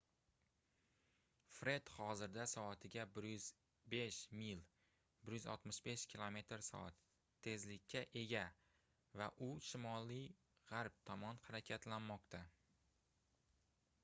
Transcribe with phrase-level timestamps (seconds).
[1.55, 4.63] fred hozirda soatiga 105 mil
[5.33, 6.71] 165 km/s
[7.49, 8.45] tezlikka ega
[9.21, 12.41] va u shimoliy-g'arb tomon harakatlanmoqda